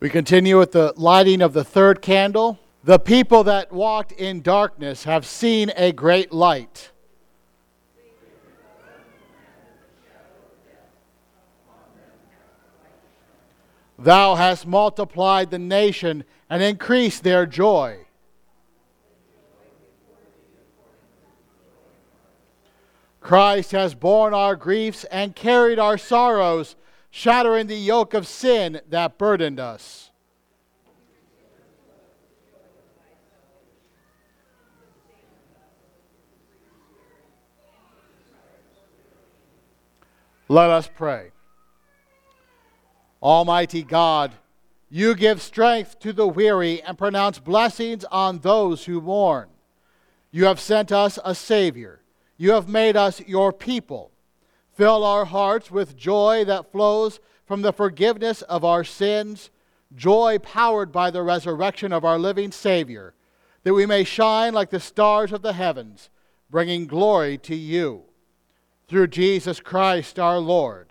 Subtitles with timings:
[0.00, 2.60] We continue with the lighting of the third candle.
[2.84, 6.92] The people that walked in darkness have seen a great light.
[13.98, 18.06] Thou hast multiplied the nation and increased their joy.
[23.20, 26.76] Christ has borne our griefs and carried our sorrows,
[27.10, 30.10] shattering the yoke of sin that burdened us.
[40.50, 41.32] Let us pray.
[43.22, 44.32] Almighty God,
[44.88, 49.48] you give strength to the weary and pronounce blessings on those who mourn.
[50.30, 52.00] You have sent us a Savior.
[52.38, 54.10] You have made us your people.
[54.78, 59.50] Fill our hearts with joy that flows from the forgiveness of our sins,
[59.96, 63.12] joy powered by the resurrection of our living Savior,
[63.64, 66.10] that we may shine like the stars of the heavens,
[66.48, 68.04] bringing glory to you.
[68.86, 70.87] Through Jesus Christ our Lord.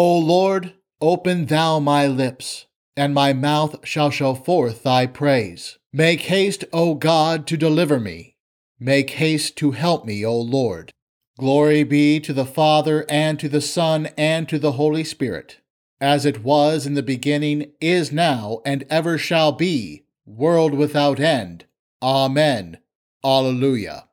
[0.00, 2.66] O Lord, open thou my lips,
[2.96, 5.76] and my mouth shall show forth thy praise.
[5.92, 8.36] Make haste, O God, to deliver me.
[8.78, 10.92] Make haste to help me, O Lord.
[11.36, 15.58] Glory be to the Father, and to the Son, and to the Holy Spirit,
[16.00, 21.64] as it was in the beginning, is now, and ever shall be, world without end.
[22.00, 22.78] Amen.
[23.24, 24.04] Alleluia.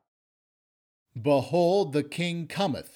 [1.14, 2.95] Behold, the King cometh.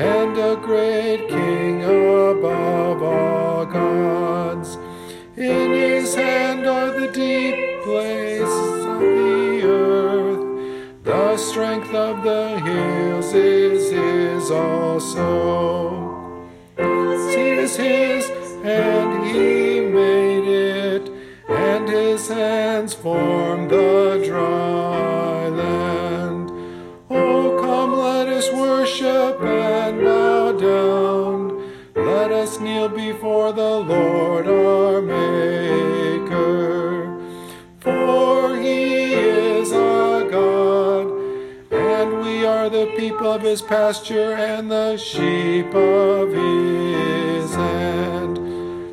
[0.00, 4.78] and a great King above all gods.
[5.36, 11.04] In his hand are the deep places of the earth.
[11.04, 16.38] The strength of the hills is his also.
[16.78, 18.30] Sea is his,
[18.64, 21.12] and he made it,
[21.46, 24.19] and his hands formed the
[43.30, 48.36] of his pasture and the sheep of his hand.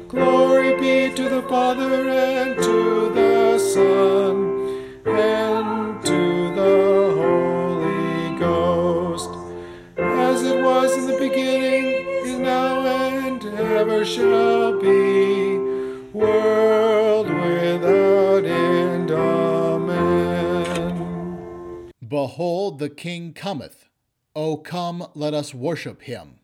[0.07, 9.31] Glory be to the Father and to the Son and to the Holy Ghost,
[9.97, 11.85] as it was in the beginning,
[12.27, 15.57] is now, and ever shall be,
[16.13, 19.09] world without end.
[19.09, 20.27] Amen.
[22.07, 23.76] Behold, the King cometh.
[24.37, 26.37] O come, let us worship him.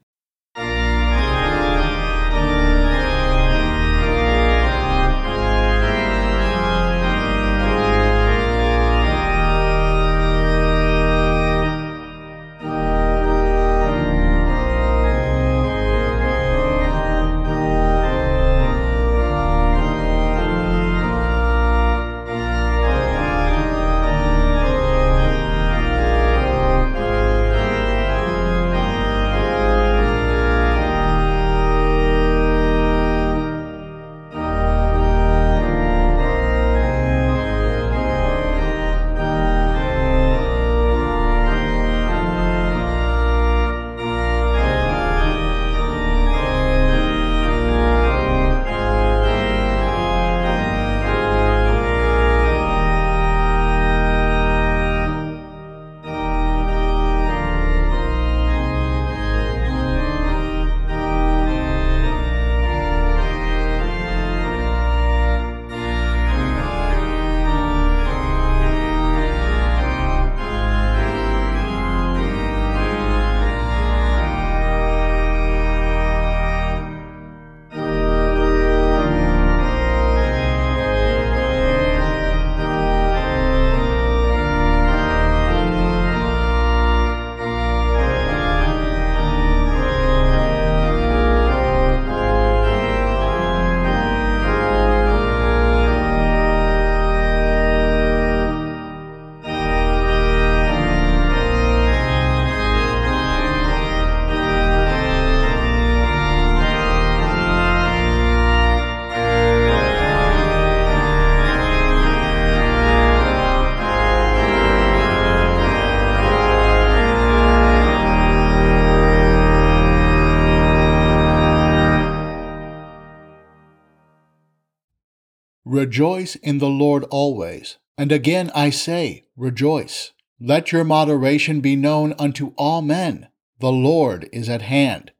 [125.73, 127.79] Rejoice in the Lord always.
[127.97, 130.11] And again I say, rejoice.
[130.39, 133.29] Let your moderation be known unto all men.
[133.59, 135.13] The Lord is at hand.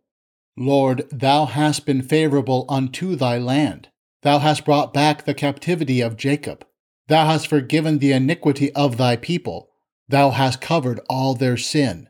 [0.56, 3.88] Lord, thou hast been favorable unto thy land.
[4.22, 6.64] Thou hast brought back the captivity of Jacob.
[7.08, 9.72] Thou hast forgiven the iniquity of thy people.
[10.08, 12.10] Thou hast covered all their sin.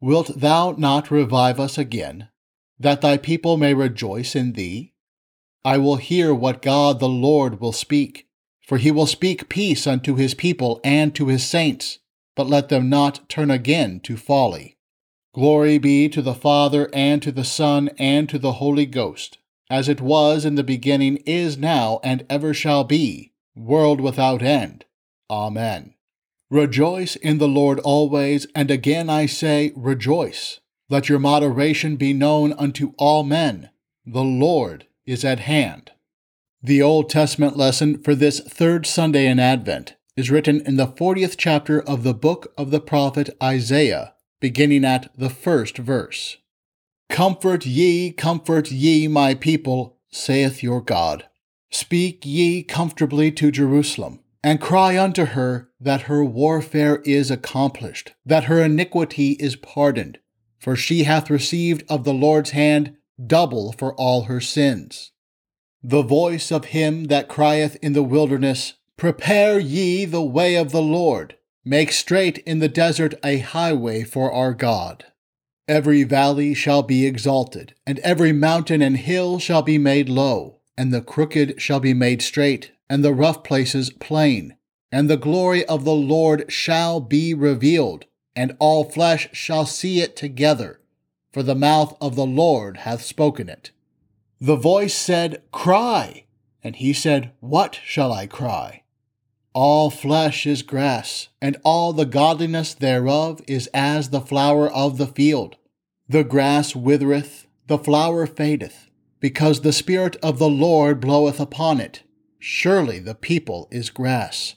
[0.00, 2.30] Wilt thou not revive us again,
[2.80, 4.94] that thy people may rejoice in thee?
[5.66, 8.28] I will hear what God the Lord will speak,
[8.64, 11.98] for he will speak peace unto his people and to his saints,
[12.36, 14.78] but let them not turn again to folly.
[15.34, 19.88] Glory be to the Father, and to the Son, and to the Holy Ghost, as
[19.88, 24.84] it was in the beginning, is now, and ever shall be, world without end.
[25.28, 25.94] Amen.
[26.48, 30.60] Rejoice in the Lord always, and again I say, rejoice.
[30.88, 33.70] Let your moderation be known unto all men.
[34.06, 35.92] The Lord is at hand.
[36.62, 41.36] The Old Testament lesson for this third Sunday in Advent is written in the 40th
[41.38, 46.38] chapter of the book of the prophet Isaiah, beginning at the first verse.
[47.08, 51.26] Comfort ye, comfort ye, my people, saith your God.
[51.70, 58.44] Speak ye comfortably to Jerusalem, and cry unto her that her warfare is accomplished, that
[58.44, 60.18] her iniquity is pardoned,
[60.58, 65.12] for she hath received of the Lord's hand double for all her sins.
[65.82, 70.82] The voice of him that crieth in the wilderness, Prepare ye the way of the
[70.82, 75.04] Lord, make straight in the desert a highway for our God.
[75.68, 80.92] Every valley shall be exalted, and every mountain and hill shall be made low, and
[80.92, 84.56] the crooked shall be made straight, and the rough places plain.
[84.92, 88.04] And the glory of the Lord shall be revealed,
[88.36, 90.80] and all flesh shall see it together,
[91.36, 93.70] for the mouth of the Lord hath spoken it.
[94.40, 96.24] The voice said, Cry.
[96.64, 98.84] And he said, What shall I cry?
[99.52, 105.06] All flesh is grass, and all the godliness thereof is as the flower of the
[105.06, 105.56] field.
[106.08, 108.88] The grass withereth, the flower fadeth,
[109.20, 112.02] because the Spirit of the Lord bloweth upon it.
[112.38, 114.54] Surely the people is grass.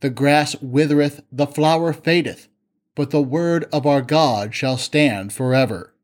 [0.00, 2.48] The grass withereth, the flower fadeth,
[2.94, 5.94] but the word of our God shall stand forever.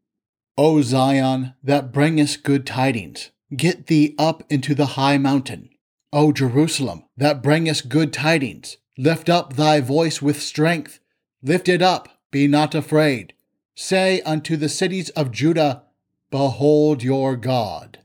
[0.57, 5.69] O Zion, that bringest good tidings, get thee up into the high mountain.
[6.13, 11.01] O Jerusalem, that bringest good tidings, lift up thy voice with strength.
[11.43, 13.35] Lift it up, be not afraid.
[13.75, 15.83] Say unto the cities of Judah,
[16.31, 17.99] Behold your God.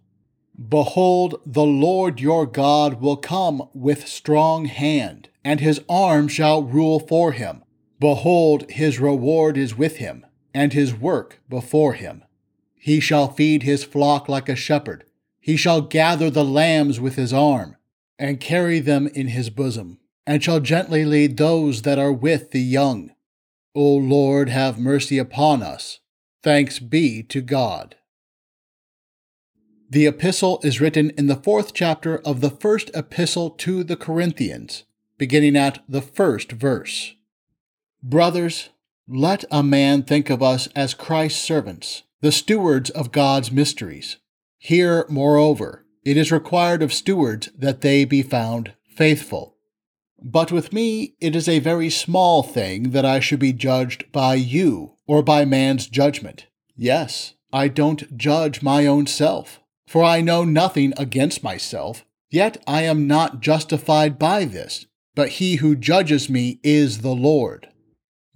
[0.58, 7.00] Behold, the Lord your God will come with strong hand, and his arm shall rule
[7.00, 7.64] for him.
[8.00, 12.24] Behold, his reward is with him, and his work before him.
[12.80, 15.04] He shall feed his flock like a shepherd.
[15.40, 17.76] He shall gather the lambs with his arm,
[18.18, 22.62] and carry them in his bosom, and shall gently lead those that are with the
[22.62, 23.12] young.
[23.76, 26.00] O Lord, have mercy upon us.
[26.42, 27.96] Thanks be to God.
[29.90, 34.84] The epistle is written in the fourth chapter of the first epistle to the Corinthians,
[35.18, 37.16] beginning at the first verse.
[38.02, 38.70] Brothers,
[39.08, 44.18] let a man think of us as Christ's servants, the stewards of God's mysteries.
[44.58, 49.56] Here, moreover, it is required of stewards that they be found faithful.
[50.22, 54.36] But with me it is a very small thing that I should be judged by
[54.36, 56.48] you or by man's judgment.
[56.76, 59.60] Yes, I don't judge my own self
[59.90, 64.86] for I know nothing against myself, yet I am not justified by this,
[65.16, 67.70] but he who judges me is the Lord.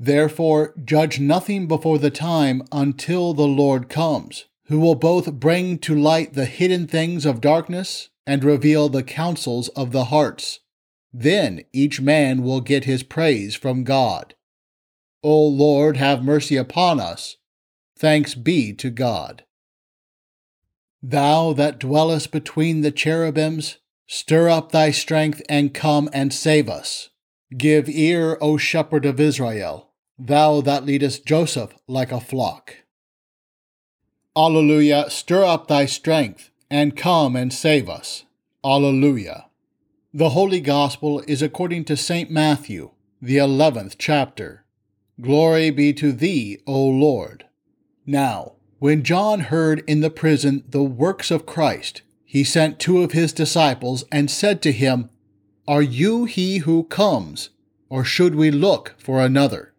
[0.06, 5.96] Therefore, judge nothing before the time until the Lord comes, who will both bring to
[5.96, 10.60] light the hidden things of darkness and reveal the counsels of the hearts.
[11.14, 14.36] Then each man will get his praise from God.
[15.24, 17.38] O Lord, have mercy upon us.
[17.98, 19.46] Thanks be to God.
[21.02, 27.10] Thou that dwellest between the cherubims, stir up thy strength and come and save us.
[27.56, 32.76] Give ear, O shepherd of Israel, thou that leadest Joseph like a flock.
[34.36, 38.26] Alleluia, stir up thy strength and come and save us.
[38.64, 39.46] Alleluia.
[40.14, 42.32] The Holy Gospel is according to St.
[42.32, 42.92] Matthew,
[43.22, 44.66] the eleventh chapter.
[45.22, 47.46] Glory be to thee, O Lord.
[48.06, 53.12] Now, when John heard in the prison the works of Christ, he sent two of
[53.12, 55.10] his disciples and said to him,
[55.68, 57.50] Are you he who comes,
[57.90, 59.73] or should we look for another?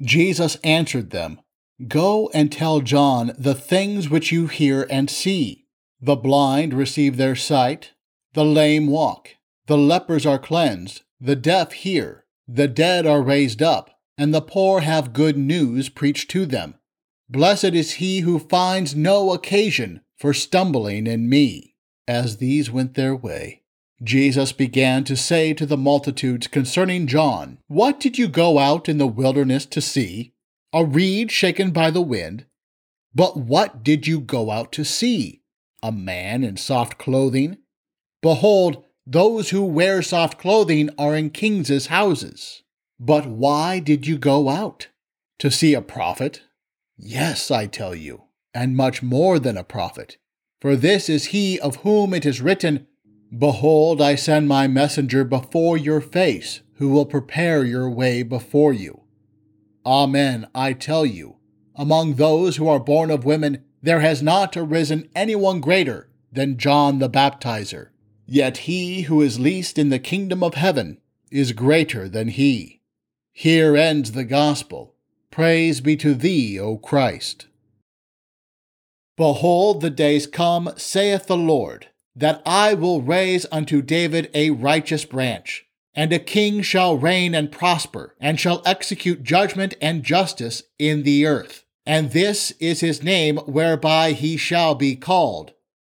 [0.00, 1.40] Jesus answered them,
[1.86, 5.66] Go and tell John the things which you hear and see.
[6.00, 7.92] The blind receive their sight,
[8.34, 9.30] the lame walk,
[9.66, 14.80] the lepers are cleansed, the deaf hear, the dead are raised up, and the poor
[14.80, 16.74] have good news preached to them.
[17.28, 21.74] Blessed is he who finds no occasion for stumbling in me.
[22.06, 23.62] As these went their way,
[24.02, 28.98] Jesus began to say to the multitudes concerning John, What did you go out in
[28.98, 30.32] the wilderness to see?
[30.72, 32.44] A reed shaken by the wind?
[33.14, 35.42] But what did you go out to see?
[35.82, 37.58] A man in soft clothing?
[38.22, 42.62] Behold, those who wear soft clothing are in kings' houses.
[43.00, 44.88] But why did you go out?
[45.38, 46.42] To see a prophet?
[46.96, 50.18] Yes, I tell you, and much more than a prophet.
[50.60, 52.87] For this is he of whom it is written,
[53.36, 59.02] Behold, I send my messenger before your face, who will prepare your way before you.
[59.84, 61.36] Amen, I tell you,
[61.74, 66.98] among those who are born of women, there has not arisen anyone greater than John
[66.98, 67.88] the Baptizer.
[68.26, 70.98] Yet he who is least in the kingdom of heaven
[71.30, 72.80] is greater than he.
[73.32, 74.94] Here ends the gospel.
[75.30, 77.46] Praise be to thee, O Christ.
[79.16, 81.88] Behold, the days come, saith the Lord,
[82.18, 87.50] that I will raise unto David a righteous branch, And a king shall reign and
[87.50, 91.64] prosper, and shall execute judgment and justice in the earth.
[91.86, 95.52] And this is his name whereby he shall be called,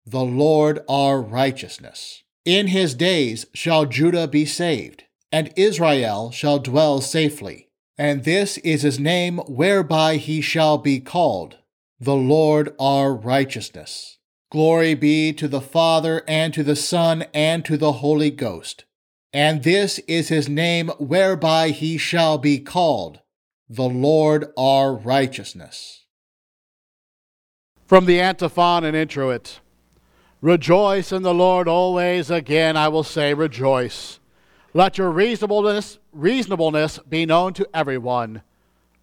[0.06, 2.22] the Lord our righteousness.
[2.44, 7.68] In his days shall Judah be saved, and Israel shall dwell safely.
[7.98, 11.58] And this is his name whereby he shall be called,
[12.00, 14.18] the Lord our righteousness.
[14.52, 18.84] Glory be to the Father, and to the Son, and to the Holy Ghost
[19.32, 23.20] and this is his name whereby he shall be called,
[23.68, 26.04] the Lord our righteousness.
[27.86, 29.60] From the antiphon and introit
[30.42, 32.28] Rejoice in the Lord always.
[32.28, 34.18] Again, I will say, rejoice.
[34.74, 38.42] Let your reasonableness, reasonableness be known to everyone.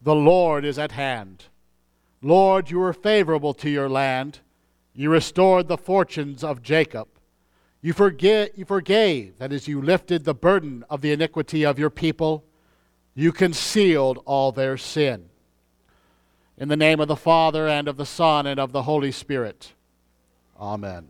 [0.01, 1.45] The Lord is at hand.
[2.21, 4.39] Lord, you are favorable to your land.
[4.99, 7.07] You restored the fortunes of Jacob.
[7.81, 11.89] You, forget, you forgave, that is, you lifted the burden of the iniquity of your
[11.89, 12.43] people.
[13.15, 15.29] You concealed all their sin.
[16.57, 19.71] In the name of the Father, and of the Son, and of the Holy Spirit.
[20.59, 21.07] Amen.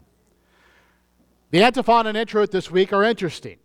[1.49, 3.57] The antiphon and introit this week are interesting.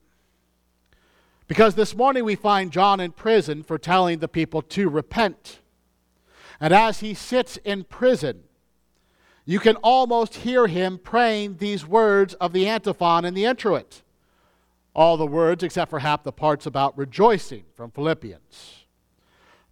[1.49, 5.59] Because this morning we find John in prison for telling the people to repent.
[6.59, 8.45] And as he sits in prison,
[9.47, 14.03] you can almost hear him praying these words of the antiphon and the introit.
[14.95, 18.85] All the words except for half the parts about rejoicing from Philippians.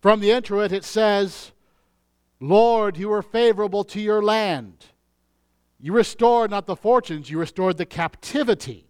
[0.01, 1.53] From the introit, it says,
[2.41, 4.87] Lord, you were favorable to your land.
[5.81, 8.87] You restored not the fortunes, you restored the captivity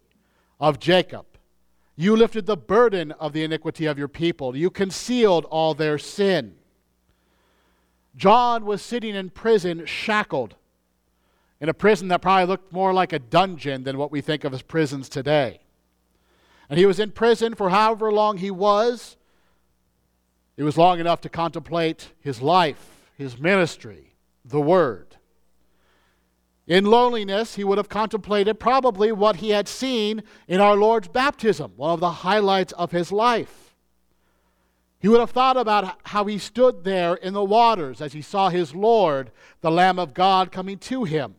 [0.59, 1.25] of Jacob.
[1.95, 4.55] You lifted the burden of the iniquity of your people.
[4.55, 6.55] You concealed all their sin.
[8.15, 10.55] John was sitting in prison, shackled
[11.63, 14.53] in a prison that probably looked more like a dungeon than what we think of
[14.53, 15.61] as prisons today.
[16.69, 19.15] And he was in prison for however long he was.
[20.57, 25.15] It was long enough to contemplate his life, his ministry, the Word.
[26.67, 31.71] In loneliness, he would have contemplated probably what he had seen in our Lord's baptism,
[31.77, 33.73] one of the highlights of his life.
[34.99, 38.49] He would have thought about how he stood there in the waters as he saw
[38.49, 41.35] his Lord, the Lamb of God, coming to him.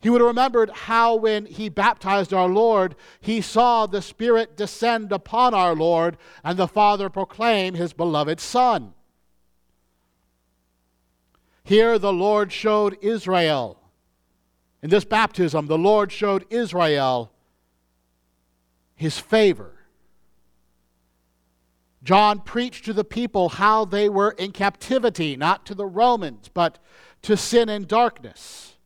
[0.00, 5.12] He would have remembered how, when he baptized our Lord, he saw the Spirit descend
[5.12, 8.94] upon our Lord and the Father proclaim his beloved Son.
[11.62, 13.78] Here, the Lord showed Israel.
[14.82, 17.30] In this baptism, the Lord showed Israel
[18.94, 19.76] his favor.
[22.02, 26.78] John preached to the people how they were in captivity, not to the Romans, but
[27.22, 28.78] to sin and darkness.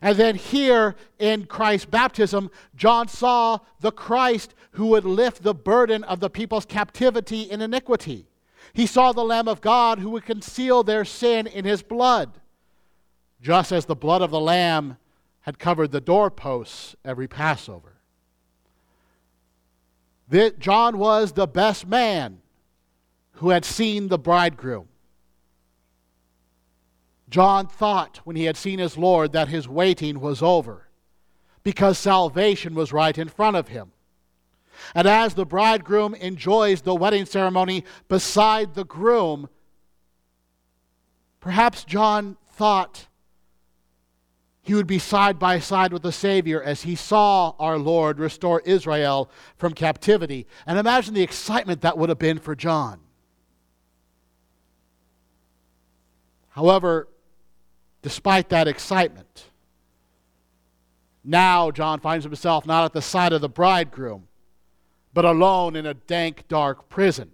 [0.00, 6.02] And then here in Christ's baptism, John saw the Christ who would lift the burden
[6.04, 8.26] of the people's captivity in iniquity.
[8.72, 12.40] He saw the Lamb of God who would conceal their sin in his blood,
[13.40, 14.96] just as the blood of the Lamb
[15.40, 17.98] had covered the doorposts every Passover.
[20.58, 22.40] John was the best man
[23.32, 24.88] who had seen the bridegroom.
[27.32, 30.88] John thought when he had seen his Lord that his waiting was over
[31.62, 33.92] because salvation was right in front of him.
[34.94, 39.48] And as the bridegroom enjoys the wedding ceremony beside the groom,
[41.40, 43.06] perhaps John thought
[44.60, 48.60] he would be side by side with the Savior as he saw our Lord restore
[48.66, 50.46] Israel from captivity.
[50.66, 53.00] And imagine the excitement that would have been for John.
[56.50, 57.08] However,
[58.02, 59.46] despite that excitement.
[61.24, 64.26] Now, John finds himself not at the side of the bridegroom,
[65.14, 67.30] but alone in a dank, dark prison.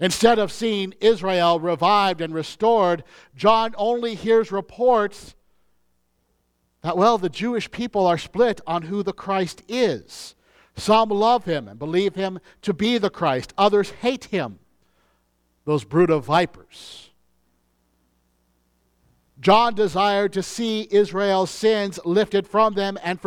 [0.00, 3.04] Instead of seeing Israel revived and restored,
[3.34, 5.34] John only hears reports
[6.82, 10.34] that, well, the Jewish people are split on who the Christ is.
[10.76, 14.58] Some love him and believe him to be the Christ, others hate him,
[15.64, 17.05] those brood of vipers.
[19.46, 23.20] John desired to see Israel's sins lifted from them and,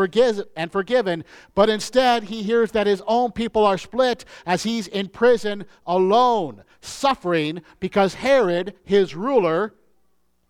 [0.58, 1.24] and forgiven,
[1.56, 6.66] but instead he hears that his own people are split as he's in prison alone,
[6.82, 9.76] suffering because Herod, his ruler,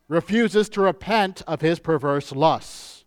[0.08, 3.06] refuses to repent of his perverse lusts.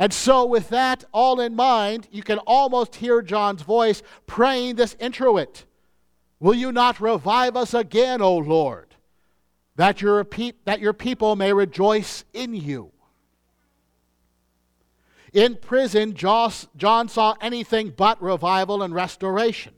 [0.00, 4.96] And so, with that all in mind, you can almost hear John's voice praying this
[4.98, 5.64] introit
[6.40, 8.89] Will you not revive us again, O Lord?
[9.76, 12.92] That your, pe- that your people may rejoice in you.
[15.32, 19.74] In prison, John saw anything but revival and restoration.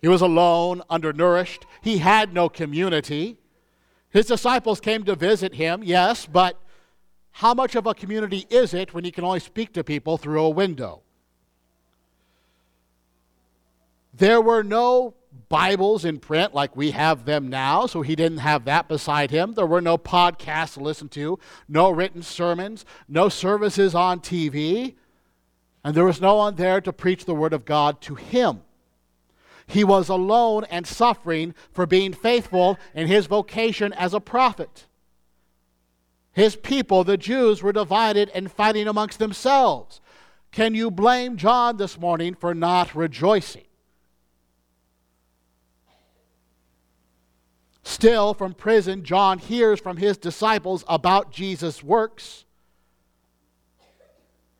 [0.00, 1.66] He was alone, undernourished.
[1.82, 3.38] He had no community.
[4.10, 6.60] His disciples came to visit him, yes, but
[7.32, 10.44] how much of a community is it when you can only speak to people through
[10.44, 11.02] a window?
[14.12, 15.14] There were no
[15.48, 19.52] Bibles in print like we have them now, so he didn't have that beside him.
[19.52, 24.94] There were no podcasts to listen to, no written sermons, no services on TV,
[25.84, 28.62] and there was no one there to preach the Word of God to him.
[29.66, 34.86] He was alone and suffering for being faithful in his vocation as a prophet.
[36.32, 40.00] His people, the Jews, were divided and fighting amongst themselves.
[40.50, 43.64] Can you blame John this morning for not rejoicing?
[47.84, 52.46] Still, from prison, John hears from his disciples about Jesus' works.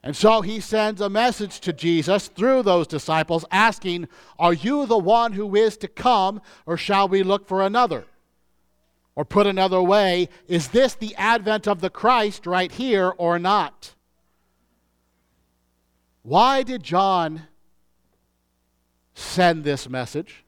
[0.03, 4.07] And so he sends a message to Jesus through those disciples asking,
[4.37, 8.05] Are you the one who is to come, or shall we look for another?
[9.15, 13.95] Or put another way, is this the advent of the Christ right here or not?
[16.21, 17.47] Why did John
[19.15, 20.43] send this message?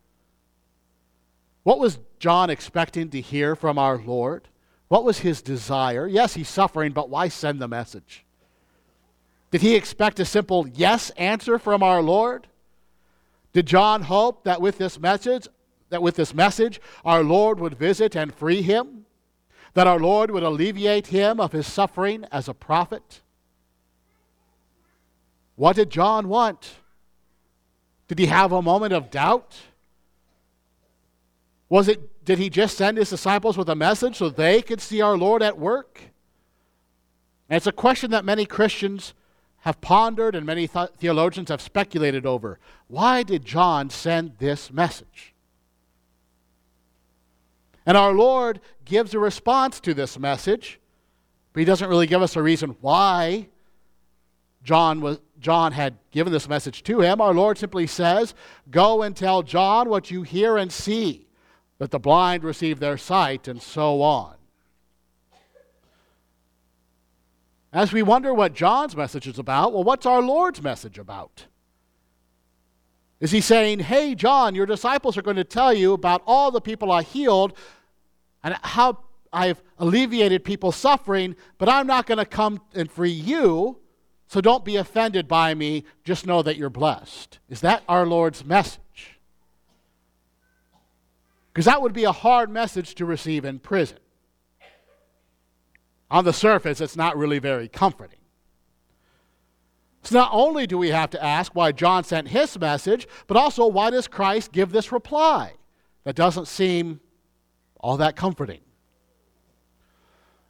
[1.64, 4.48] What was John expecting to hear from our Lord?
[4.88, 6.08] What was his desire?
[6.08, 8.26] Yes, he's suffering, but why send the message?
[9.52, 12.48] Did he expect a simple yes answer from our Lord?
[13.54, 15.48] Did John hope that with this message,
[15.90, 19.06] that with this message, our Lord would visit and free him?
[19.74, 23.22] That our Lord would alleviate him of his suffering as a prophet?
[25.56, 26.76] What did John want?
[28.08, 29.58] Did he have a moment of doubt?
[31.70, 35.02] Was it, did he just send his disciples with a message so they could see
[35.02, 36.02] our Lord at work?
[37.50, 39.14] And it's a question that many Christians
[39.60, 42.60] have pondered and many th- theologians have speculated over.
[42.88, 45.34] Why did John send this message?
[47.86, 50.80] And our Lord gives a response to this message,
[51.54, 53.48] but he doesn't really give us a reason why
[54.64, 57.22] John was John had given this message to him.
[57.22, 58.34] Our Lord simply says,
[58.70, 61.27] "Go and tell John what you hear and see."
[61.80, 64.36] That the blind receive their sight, and so on.
[67.72, 71.46] As we wonder what John's message is about, well, what's our Lord's message about?
[73.20, 76.62] Is he saying, Hey, John, your disciples are going to tell you about all the
[76.62, 77.58] people I healed
[78.44, 79.00] and how
[79.34, 83.80] I've alleviated people's suffering, but I'm not going to come and free you,
[84.28, 85.84] so don't be offended by me.
[86.04, 87.40] Just know that you're blessed.
[87.50, 88.80] Is that our Lord's message?
[91.58, 93.98] Because that would be a hard message to receive in prison.
[96.12, 98.20] On the surface, it's not really very comforting.
[100.04, 103.66] So, not only do we have to ask why John sent his message, but also
[103.66, 105.54] why does Christ give this reply
[106.04, 107.00] that doesn't seem
[107.80, 108.62] all that comforting?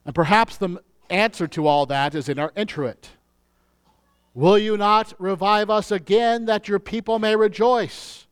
[0.04, 3.12] And perhaps the answer to all that is in our introit.
[4.34, 8.26] Will you not revive us again that your people may rejoice?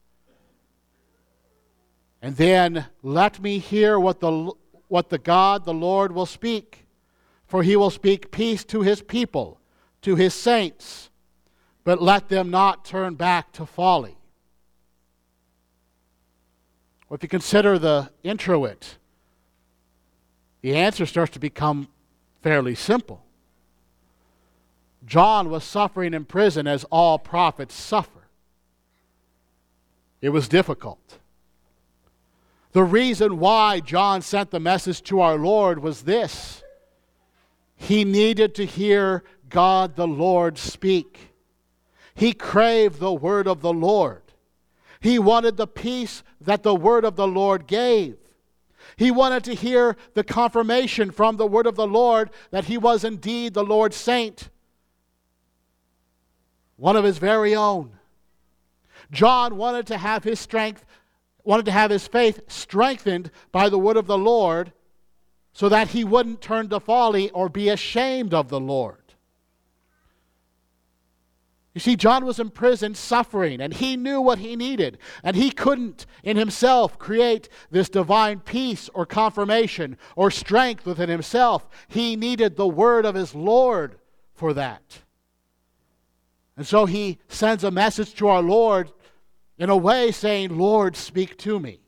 [2.21, 4.51] And then let me hear what the,
[4.88, 6.86] what the God, the Lord, will speak.
[7.47, 9.60] For he will speak peace to his people,
[10.01, 11.10] to his saints,
[11.84, 14.17] but let them not turn back to folly.
[17.08, 18.97] Well, if you consider the introit,
[20.62, 21.88] the answer starts to become
[22.41, 23.23] fairly simple.
[25.06, 28.28] John was suffering in prison as all prophets suffer.
[30.21, 31.19] It was difficult.
[32.76, 36.62] The reason why John sent the message to our Lord was this
[37.78, 41.32] he needed to hear God the Lord speak.
[42.16, 44.24] He craved the word of the Lord.
[45.00, 48.18] He wanted the peace that the word of the Lord gave.
[48.98, 53.06] He wanted to hear the confirmation from the word of the Lord that he was
[53.06, 54.50] indeed the Lord's saint,
[56.76, 57.92] one of his very own.
[59.12, 60.84] John wanted to have his strength
[61.45, 64.73] wanted to have his faith strengthened by the word of the Lord
[65.53, 68.97] so that he wouldn't turn to folly or be ashamed of the Lord.
[71.75, 75.51] You see, John was in prison suffering, and he knew what he needed, and he
[75.51, 81.67] couldn't in himself create this divine peace or confirmation or strength within himself.
[81.89, 83.97] He needed the word of his Lord
[84.34, 84.99] for that.
[86.55, 88.93] And so he sends a message to our Lord
[89.58, 91.80] in a way saying, Lord, speak to me.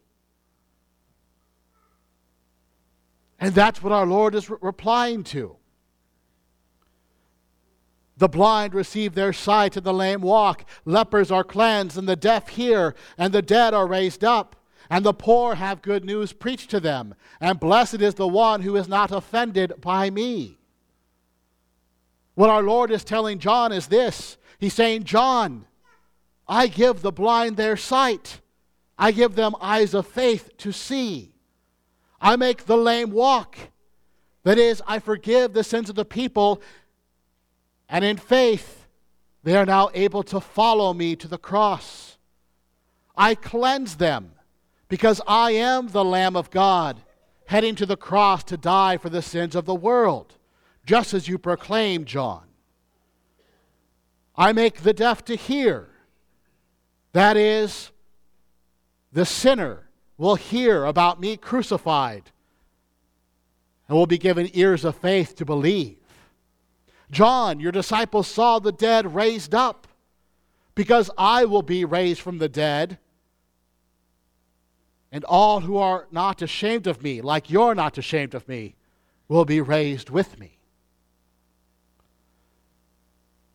[3.39, 5.57] And that's what our Lord is re- replying to.
[8.17, 10.65] The blind receive their sight, and the lame walk.
[10.85, 14.55] Lepers are cleansed, and the deaf hear, and the dead are raised up.
[14.89, 17.13] And the poor have good news preached to them.
[17.39, 20.57] And blessed is the one who is not offended by me.
[22.35, 25.65] What our Lord is telling John is this He's saying, John,
[26.47, 28.41] I give the blind their sight,
[28.97, 31.33] I give them eyes of faith to see.
[32.19, 33.57] I make the lame walk.
[34.43, 36.61] That is, I forgive the sins of the people,
[37.89, 38.87] and in faith,
[39.43, 42.17] they are now able to follow me to the cross.
[43.15, 44.31] I cleanse them
[44.87, 47.01] because I am the Lamb of God,
[47.47, 50.35] heading to the cross to die for the sins of the world,
[50.85, 52.43] just as you proclaim, John.
[54.35, 55.89] I make the deaf to hear.
[57.17, 57.89] That is,
[59.11, 62.29] the sinner will hear about me crucified
[63.87, 65.97] and will be given ears of faith to believe.
[67.09, 69.87] John, your disciples saw the dead raised up
[70.75, 72.99] because I will be raised from the dead.
[75.11, 78.75] And all who are not ashamed of me, like you're not ashamed of me,
[79.27, 80.59] will be raised with me.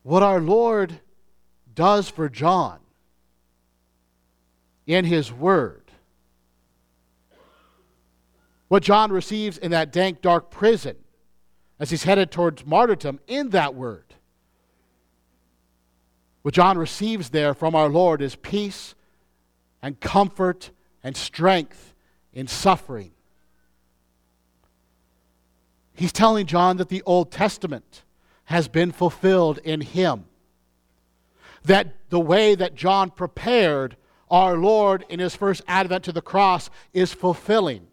[0.01, 0.99] What our Lord
[1.73, 2.79] does for John
[4.85, 5.83] in his word,
[8.67, 10.95] what John receives in that dank, dark prison
[11.79, 14.13] as he's headed towards martyrdom in that word.
[16.41, 18.95] What John receives there from our Lord is peace
[19.81, 20.71] and comfort
[21.03, 21.93] and strength
[22.33, 23.11] in suffering.
[25.93, 28.03] He's telling John that the Old Testament
[28.45, 30.25] has been fulfilled in him.
[31.63, 33.95] That the way that John prepared
[34.33, 37.85] our Lord in his first advent to the cross is fulfilling.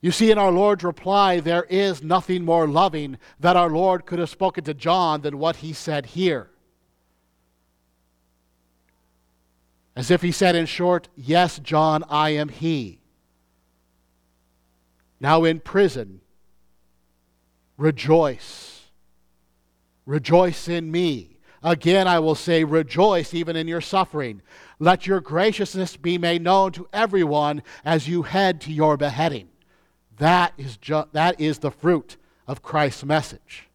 [0.00, 4.18] You see, in our Lord's reply, there is nothing more loving that our Lord could
[4.18, 6.50] have spoken to John than what he said here.
[9.94, 12.98] As if he said, in short, Yes, John, I am he.
[15.20, 16.20] Now in prison,
[17.76, 18.88] rejoice.
[20.04, 21.36] Rejoice in me.
[21.62, 24.40] Again, I will say, rejoice even in your suffering.
[24.78, 29.48] Let your graciousness be made known to everyone as you head to your beheading.
[30.16, 33.68] That is, ju- that is the fruit of Christ's message.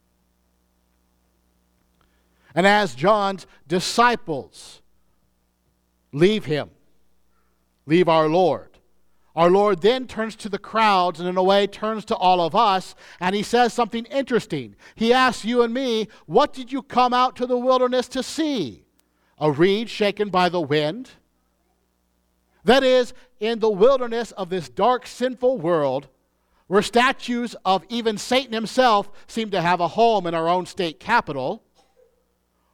[2.55, 4.81] And as John's disciples
[6.11, 6.69] leave him,
[7.85, 8.74] leave our Lord,
[9.35, 12.55] our Lord then turns to the crowds and, in a way, turns to all of
[12.55, 14.75] us, and he says something interesting.
[14.95, 18.85] He asks you and me, What did you come out to the wilderness to see?
[19.37, 21.11] A reed shaken by the wind?
[22.63, 26.07] That is, in the wilderness of this dark, sinful world,
[26.67, 30.99] where statues of even Satan himself seem to have a home in our own state
[30.99, 31.61] capital,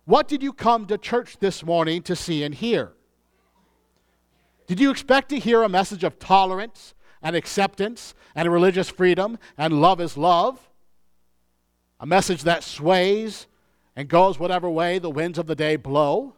[0.05, 2.93] what did you come to church this morning to see and hear?
[4.71, 9.81] Did you expect to hear a message of tolerance and acceptance and religious freedom and
[9.81, 10.69] love is love?
[11.99, 13.47] A message that sways
[13.97, 16.35] and goes whatever way the winds of the day blow?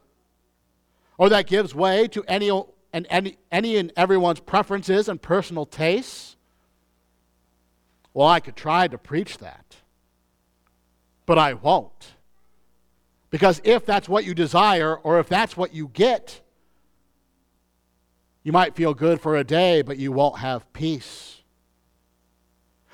[1.19, 2.50] Or that gives way to any
[2.91, 6.36] and, any, any and everyone's preferences and personal tastes?
[8.15, 9.76] Well, I could try to preach that,
[11.28, 12.13] but I won't.
[13.30, 16.41] Because if that's what you desire, or if that's what you get,
[18.43, 21.41] you might feel good for a day, but you won't have peace.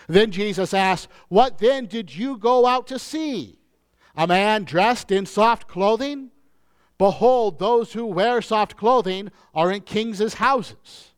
[0.07, 3.59] Then Jesus asked, What then did you go out to see?
[4.15, 6.31] A man dressed in soft clothing?
[6.97, 11.13] Behold, those who wear soft clothing are in kings' houses.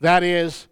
[0.00, 0.68] That is,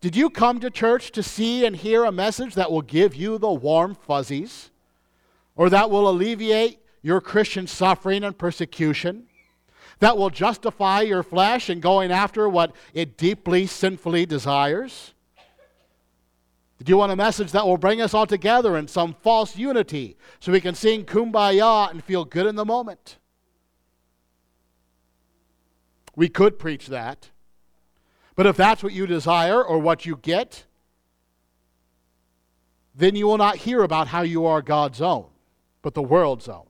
[0.00, 3.36] did you come to church to see and hear a message that will give you
[3.38, 4.70] the warm fuzzies?
[5.56, 9.26] Or that will alleviate your Christian suffering and persecution?
[10.00, 15.14] That will justify your flesh in going after what it deeply sinfully desires?
[16.82, 20.16] Do you want a message that will bring us all together in some false unity
[20.40, 23.18] so we can sing kumbaya and feel good in the moment?
[26.16, 27.28] We could preach that.
[28.34, 30.64] But if that's what you desire or what you get,
[32.94, 35.26] then you will not hear about how you are God's own,
[35.82, 36.69] but the world's own.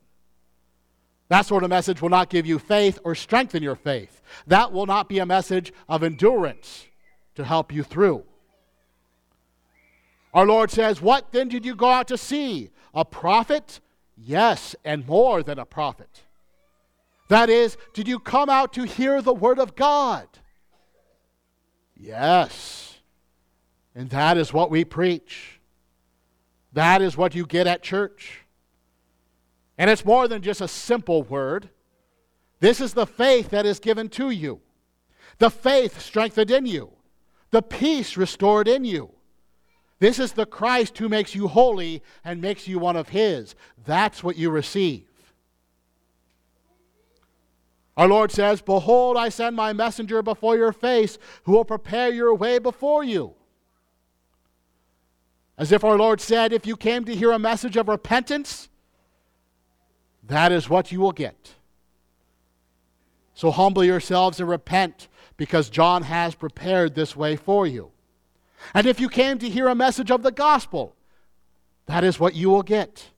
[1.30, 4.20] That sort of message will not give you faith or strengthen your faith.
[4.48, 6.88] That will not be a message of endurance
[7.36, 8.24] to help you through.
[10.34, 12.70] Our Lord says, What then did you go out to see?
[12.92, 13.78] A prophet?
[14.16, 16.22] Yes, and more than a prophet.
[17.28, 20.26] That is, did you come out to hear the word of God?
[21.96, 22.98] Yes.
[23.94, 25.60] And that is what we preach.
[26.72, 28.40] That is what you get at church.
[29.80, 31.70] And it's more than just a simple word.
[32.60, 34.60] This is the faith that is given to you,
[35.38, 36.90] the faith strengthened in you,
[37.50, 39.10] the peace restored in you.
[39.98, 43.54] This is the Christ who makes you holy and makes you one of His.
[43.86, 45.08] That's what you receive.
[47.96, 52.34] Our Lord says, Behold, I send my messenger before your face, who will prepare your
[52.34, 53.32] way before you.
[55.56, 58.68] As if our Lord said, If you came to hear a message of repentance,
[60.30, 61.54] that is what you will get.
[63.34, 67.90] So humble yourselves and repent, because John has prepared this way for you.
[68.74, 70.94] And if you came to hear a message of the gospel,
[71.86, 73.10] that is what you will get.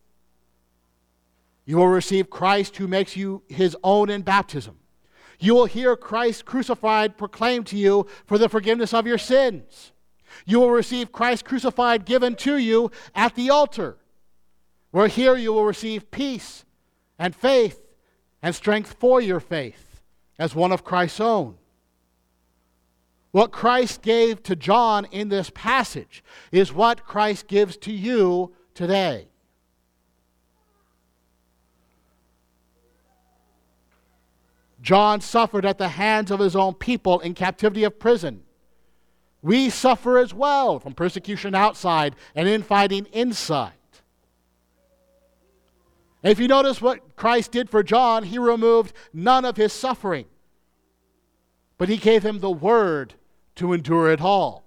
[1.64, 4.78] You will receive Christ who makes you his own in baptism.
[5.38, 9.92] You will hear Christ crucified proclaimed to you for the forgiveness of your sins.
[10.46, 13.98] You will receive Christ crucified given to you at the altar,
[14.92, 16.64] where here you will receive peace
[17.18, 17.80] and faith
[18.42, 20.00] and strength for your faith
[20.38, 21.56] as one of Christ's own.
[23.30, 29.28] What Christ gave to John in this passage is what Christ gives to you today.
[34.82, 38.42] John suffered at the hands of his own people in captivity of prison.
[39.40, 43.72] We suffer as well from persecution outside and infighting inside.
[46.22, 50.26] If you notice what Christ did for John, he removed none of his suffering,
[51.78, 53.14] but he gave him the word
[53.56, 54.64] to endure it all.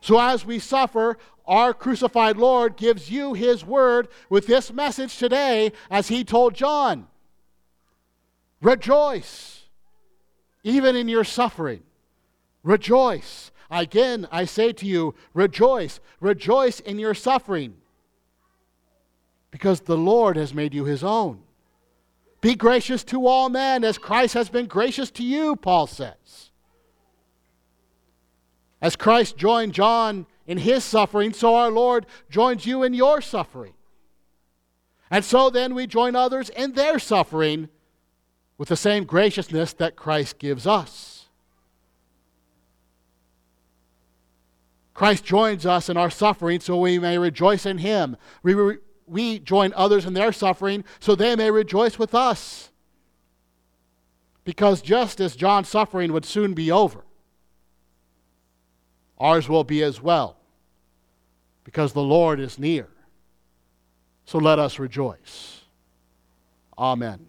[0.00, 5.72] So as we suffer, our crucified Lord gives you his word with this message today,
[5.90, 7.06] as he told John
[8.60, 9.62] Rejoice,
[10.62, 11.82] even in your suffering.
[12.62, 13.50] Rejoice.
[13.70, 16.00] Again, I say to you, rejoice.
[16.20, 17.77] Rejoice in your suffering
[19.50, 21.40] because the Lord has made you his own.
[22.40, 26.50] Be gracious to all men as Christ has been gracious to you, Paul says.
[28.80, 33.74] As Christ joined John in his suffering, so our Lord joins you in your suffering.
[35.10, 37.68] And so then we join others in their suffering
[38.56, 41.26] with the same graciousness that Christ gives us.
[44.94, 48.16] Christ joins us in our suffering so we may rejoice in him.
[48.42, 48.78] We,
[49.10, 52.70] we join others in their suffering so they may rejoice with us.
[54.44, 57.04] Because just as John's suffering would soon be over,
[59.18, 60.36] ours will be as well.
[61.64, 62.88] Because the Lord is near.
[64.24, 65.62] So let us rejoice.
[66.78, 67.26] Amen.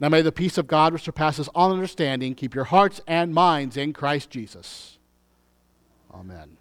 [0.00, 3.76] Now may the peace of God, which surpasses all understanding, keep your hearts and minds
[3.76, 4.98] in Christ Jesus.
[6.12, 6.56] Amen.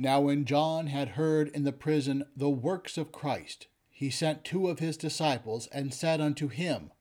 [0.00, 4.68] Now, when John had heard in the prison the works of Christ, he sent two
[4.68, 6.92] of his disciples and said unto him,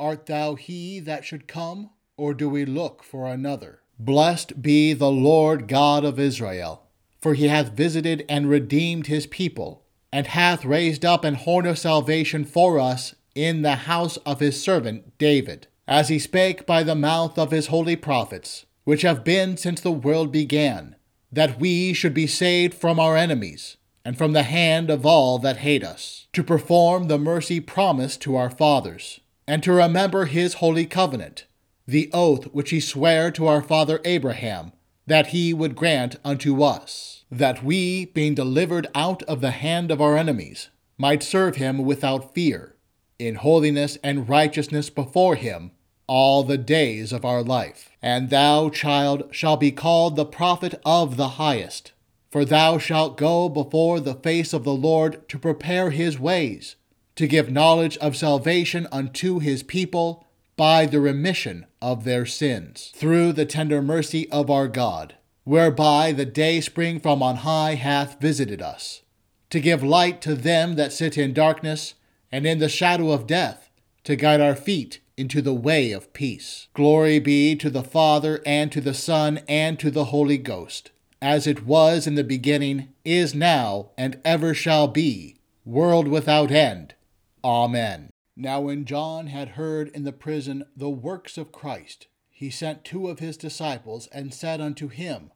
[0.00, 3.80] Art thou he that should come, or do we look for another?
[3.98, 6.86] Blessed be the Lord God of Israel,
[7.20, 11.78] for he hath visited and redeemed his people, and hath raised up an horn of
[11.78, 16.94] salvation for us in the house of his servant David, as he spake by the
[16.94, 20.95] mouth of his holy prophets which have been since the world began,
[21.32, 25.58] that we should be saved from our enemies, and from the hand of all that
[25.58, 30.86] hate us, to perform the mercy promised to our fathers, and to remember his holy
[30.86, 31.46] covenant,
[31.86, 34.72] the oath which he sware to our father Abraham,
[35.06, 40.00] that he would grant unto us, that we, being delivered out of the hand of
[40.00, 42.76] our enemies, might serve him without fear,
[43.18, 45.70] in holiness and righteousness before him
[46.06, 47.90] all the days of our life.
[48.02, 51.92] And thou, child, shalt be called the prophet of the highest.
[52.30, 56.76] For thou shalt go before the face of the Lord to prepare his ways,
[57.16, 63.32] to give knowledge of salvation unto his people by the remission of their sins, through
[63.32, 65.14] the tender mercy of our God,
[65.44, 69.02] whereby the day spring from on high hath visited us,
[69.50, 71.94] to give light to them that sit in darkness
[72.32, 73.70] and in the shadow of death,
[74.04, 76.68] to guide our feet into the way of peace.
[76.74, 80.90] Glory be to the Father, and to the Son, and to the Holy Ghost,
[81.22, 86.94] as it was in the beginning, is now, and ever shall be, world without end.
[87.42, 88.10] Amen.
[88.36, 93.08] Now, when John had heard in the prison the works of Christ, he sent two
[93.08, 95.30] of his disciples, and said unto him,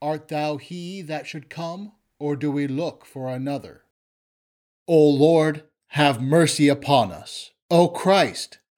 [0.00, 3.82] Art thou he that should come, or do we look for another?
[4.88, 7.50] O Lord, have mercy upon us.
[7.70, 8.58] O Christ,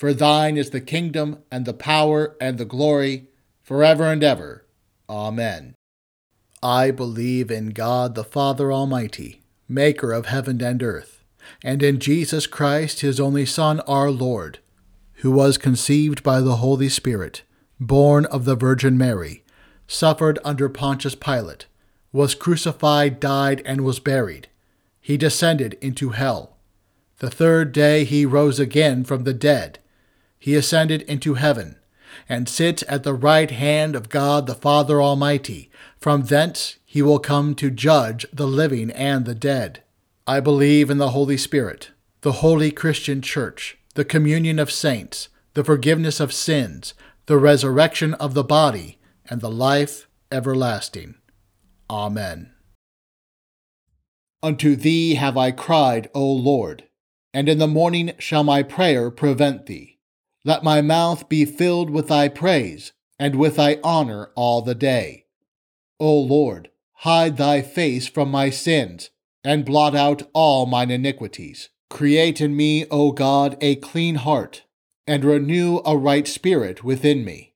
[0.00, 3.28] For thine is the kingdom, and the power, and the glory,
[3.62, 4.64] forever and ever.
[5.10, 5.74] Amen.
[6.62, 11.22] I believe in God the Father Almighty, maker of heaven and earth,
[11.62, 14.60] and in Jesus Christ, his only Son, our Lord,
[15.16, 17.42] who was conceived by the Holy Spirit,
[17.78, 19.44] born of the Virgin Mary,
[19.86, 21.66] suffered under Pontius Pilate,
[22.10, 24.48] was crucified, died, and was buried.
[24.98, 26.56] He descended into hell.
[27.18, 29.78] The third day he rose again from the dead
[30.40, 31.76] he ascended into heaven,
[32.28, 35.70] and sits at the right hand of God the Father Almighty.
[36.00, 39.84] From thence he will come to judge the living and the dead.
[40.26, 41.90] I believe in the Holy Spirit,
[42.22, 46.94] the holy Christian Church, the communion of saints, the forgiveness of sins,
[47.26, 51.16] the resurrection of the body, and the life everlasting.
[51.88, 52.52] Amen.
[54.42, 56.84] Unto thee have I cried, O Lord,
[57.34, 59.98] and in the morning shall my prayer prevent thee.
[60.44, 65.26] Let my mouth be filled with thy praise, and with thy honor all the day.
[65.98, 69.10] O Lord, hide thy face from my sins,
[69.44, 71.68] and blot out all mine iniquities.
[71.90, 74.62] Create in me, O God, a clean heart,
[75.06, 77.54] and renew a right spirit within me.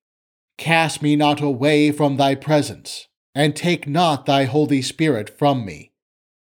[0.59, 5.93] Cast me not away from thy presence, and take not thy Holy Spirit from me.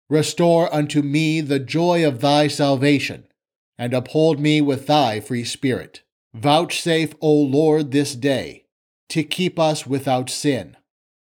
[0.09, 3.29] Restore unto me the joy of thy salvation,
[3.79, 6.03] and uphold me with thy free spirit.
[6.35, 8.65] Vouchsafe, O Lord, this day,
[9.09, 10.77] to keep us without sin.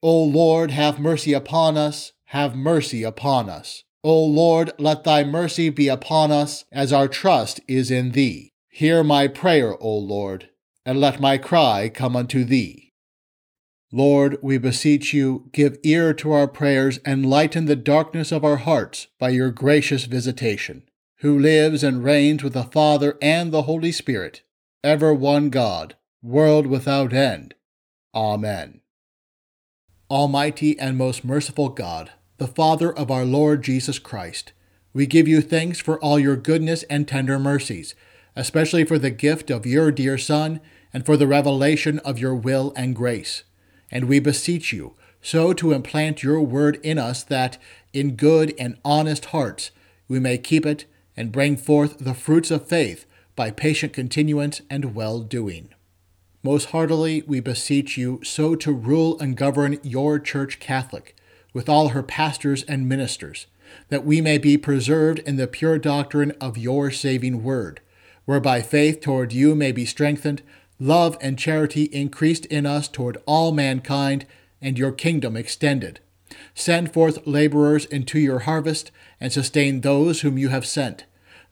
[0.03, 3.83] O Lord, have mercy upon us, have mercy upon us.
[4.05, 8.53] O Lord, let thy mercy be upon us, as our trust is in thee.
[8.69, 10.49] Hear my prayer, O Lord,
[10.87, 12.93] and let my cry come unto thee.
[13.93, 18.59] Lord, we beseech you, give ear to our prayers and lighten the darkness of our
[18.59, 20.85] hearts by your gracious visitation,
[21.19, 24.43] who lives and reigns with the Father and the Holy Spirit
[24.83, 27.55] ever one God, world without end.
[28.15, 28.81] Amen.
[30.11, 34.53] Almighty and most merciful God, the Father of our Lord Jesus Christ,
[34.93, 37.95] we give you thanks for all your goodness and tender mercies,
[38.35, 40.61] especially for the gift of your dear Son
[40.95, 43.45] and for the revelation of your will and grace.
[43.91, 47.59] And we beseech you so to implant your word in us that,
[47.93, 49.71] in good and honest hearts,
[50.09, 53.05] we may keep it and bring forth the fruits of faith
[53.41, 55.71] by patient continuance and well doing.
[56.43, 61.17] Most heartily we beseech you so to rule and govern your Church Catholic,
[61.55, 63.47] with all her pastors and ministers,
[63.89, 67.81] that we may be preserved in the pure doctrine of your saving word,
[68.27, 70.43] whereby faith toward you may be strengthened,
[70.79, 74.27] love and charity increased in us toward all mankind,
[74.61, 75.99] and your kingdom extended.
[76.55, 81.07] Send forth laborers into your harvest, and sustain those whom you have sent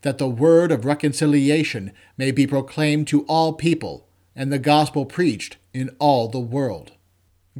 [0.08, 5.58] that the word of reconciliation may be proclaimed to all people, and the gospel preached
[5.74, 6.92] in all the world.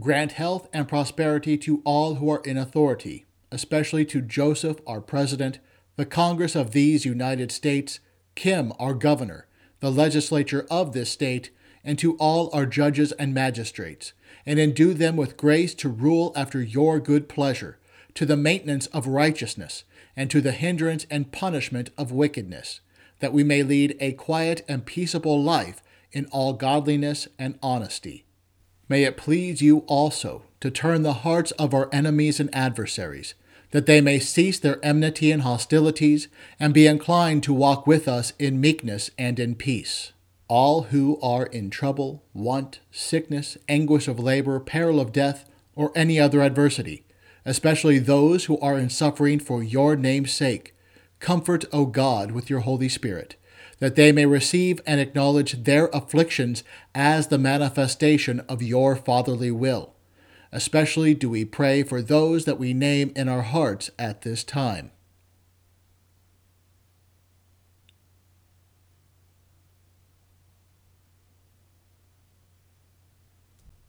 [0.00, 5.58] Grant health and prosperity to all who are in authority, especially to Joseph, our President,
[5.96, 8.00] the Congress of these United States,
[8.34, 9.46] Kim, our Governor,
[9.80, 11.50] the legislature of this state,
[11.84, 14.14] and to all our judges and magistrates,
[14.46, 17.78] and endue them with grace to rule after your good pleasure,
[18.14, 19.84] to the maintenance of righteousness,
[20.16, 22.80] and to the hindrance and punishment of wickedness,
[23.20, 25.82] that we may lead a quiet and peaceable life
[26.12, 28.24] in all godliness and honesty.
[28.88, 33.34] May it please you also to turn the hearts of our enemies and adversaries,
[33.70, 36.28] that they may cease their enmity and hostilities,
[36.58, 40.12] and be inclined to walk with us in meekness and in peace.
[40.48, 45.44] All who are in trouble, want, sickness, anguish of labor, peril of death,
[45.76, 47.04] or any other adversity,
[47.48, 50.74] especially those who are in suffering for your name's sake.
[51.18, 53.36] Comfort, O God, with your Holy Spirit,
[53.78, 56.62] that they may receive and acknowledge their afflictions
[56.94, 59.94] as the manifestation of your fatherly will.
[60.52, 64.90] Especially do we pray for those that we name in our hearts at this time.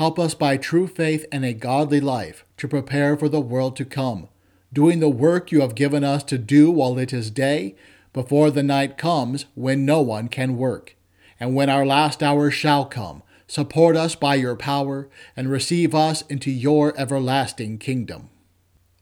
[0.00, 3.84] help us by true faith and a godly life to prepare for the world to
[3.84, 4.26] come,
[4.72, 7.74] doing the work you have given us to do while it is day,
[8.14, 10.96] before the night comes when no one can work.
[11.38, 16.22] And when our last hour shall come, support us by your power, and receive us
[16.30, 18.30] into your everlasting kingdom.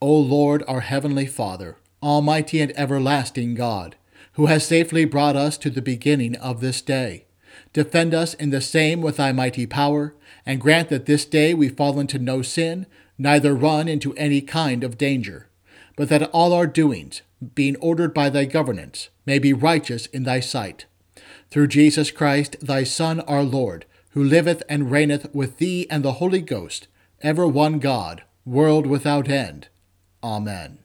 [0.03, 3.95] O Lord, our heavenly Father, Almighty and everlasting God,
[4.33, 7.27] who has safely brought us to the beginning of this day,
[7.73, 10.17] defend us in the same with thy mighty power,
[10.49, 12.87] and grant that this day we fall into no sin,
[13.19, 15.47] neither run into any kind of danger,
[15.95, 17.21] but that all our doings,
[17.55, 20.87] being ordered by thy governance, may be righteous in thy sight.
[21.51, 26.13] Through Jesus Christ, thy Son, our Lord, who liveth and reigneth with thee and the
[26.13, 26.89] Holy Ghost,
[27.21, 29.69] ever one God, world without end.
[30.25, 30.79] Amen.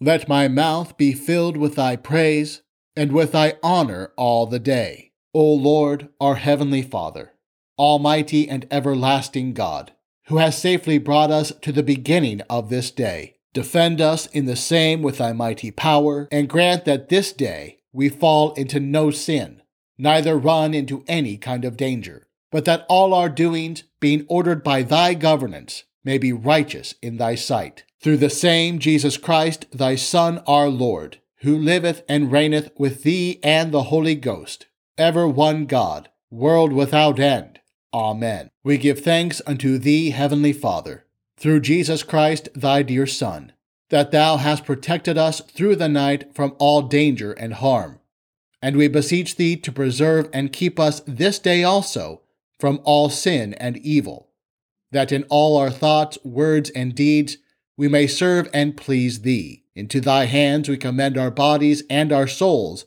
[0.00, 2.62] Let my mouth be filled with thy praise,
[2.94, 5.10] and with thy honor all the day.
[5.34, 7.33] O Lord, our heavenly Father,
[7.78, 9.92] almighty and everlasting God,
[10.26, 14.56] who has safely brought us to the beginning of this day, defend us in the
[14.56, 19.62] same with thy mighty power, and grant that this day we fall into no sin,
[19.98, 24.82] neither run into any kind of danger, but that all our doings, being ordered by
[24.82, 30.42] thy governance, may be righteous in thy sight through the same Jesus Christ, thy Son,
[30.46, 34.66] our Lord, who liveth and reigneth with thee and the Holy Ghost,
[34.98, 37.60] ever one God, world without end.
[37.94, 38.50] Amen.
[38.64, 41.04] We give thanks unto thee, Heavenly Father,
[41.36, 43.52] through Jesus Christ, thy dear Son,
[43.90, 48.00] that thou hast protected us through the night from all danger and harm.
[48.60, 52.22] And we beseech thee to preserve and keep us this day also
[52.58, 54.28] from all sin and evil,
[54.90, 57.36] that in all our thoughts, words, and deeds
[57.76, 59.62] we may serve and please thee.
[59.76, 62.86] Into thy hands we commend our bodies and our souls,